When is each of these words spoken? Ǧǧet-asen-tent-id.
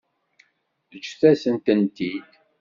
Ǧǧet-asen-tent-id. 0.99 1.99